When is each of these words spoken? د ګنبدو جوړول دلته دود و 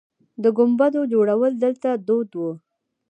د 0.43 0.45
ګنبدو 0.57 1.01
جوړول 1.13 1.53
دلته 1.63 1.89
دود 2.07 2.29
و 2.39 2.43